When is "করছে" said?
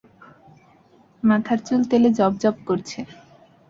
2.67-2.99